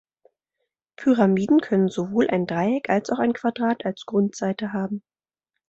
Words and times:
Pyramiden 0.97 1.59
können 1.61 1.87
sowohl 1.87 2.27
ein 2.27 2.47
Dreieck 2.47 2.89
als 2.89 3.11
auch 3.11 3.19
ein 3.19 3.33
Quadrat 3.33 3.85
als 3.85 4.07
Grundseite 4.07 4.73
haben. 4.73 5.03